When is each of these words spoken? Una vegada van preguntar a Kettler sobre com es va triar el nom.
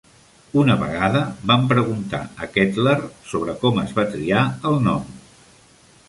Una 0.59 0.75
vegada 0.83 1.19
van 1.51 1.67
preguntar 1.73 2.21
a 2.45 2.49
Kettler 2.55 2.95
sobre 3.33 3.55
com 3.65 3.77
es 3.83 3.93
va 3.99 4.07
triar 4.15 4.41
el 4.71 4.81
nom. 4.87 5.13